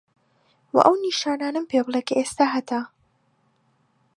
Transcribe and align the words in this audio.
وە 0.73 0.81
ئەو 0.85 0.93
نیشانانەم 1.05 1.65
پێ 1.71 1.79
بلێ 1.85 2.01
کە 2.07 2.13
ئێستا 2.19 2.45
هەتە؟ 2.55 2.79